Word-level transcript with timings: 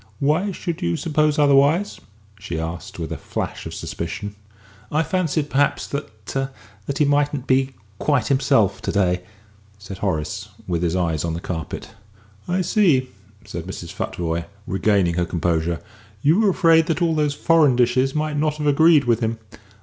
Why 0.17 0.51
should 0.51 0.81
you 0.81 0.97
suppose 0.97 1.37
otherwise?" 1.37 1.99
she 2.39 2.57
asked, 2.59 2.97
with 2.97 3.11
a 3.11 3.17
flash 3.17 3.67
of 3.67 3.73
suspicion. 3.75 4.35
"I 4.91 5.03
fancied 5.03 5.47
perhaps 5.51 5.85
that 5.89 6.25
that 6.87 6.97
he 6.97 7.05
mightn't 7.05 7.45
be 7.45 7.75
quite 7.99 8.25
himself 8.29 8.81
to 8.81 8.91
day," 8.91 9.21
said 9.77 9.99
Horace, 9.99 10.49
with 10.67 10.81
his 10.81 10.95
eyes 10.95 11.23
on 11.23 11.35
the 11.35 11.39
carpet. 11.39 11.91
"I 12.47 12.61
see," 12.61 13.09
said 13.45 13.65
Mrs. 13.65 13.93
Futvoye, 13.93 14.45
regaining 14.65 15.13
her 15.17 15.25
composure; 15.25 15.79
"you 16.23 16.39
were 16.39 16.49
afraid 16.49 16.87
that 16.87 17.03
all 17.03 17.13
those 17.13 17.35
foreign 17.35 17.75
dishes 17.75 18.15
might 18.15 18.37
not 18.39 18.55
have 18.55 18.65
agreed 18.65 19.03
with 19.03 19.19
him. 19.19 19.37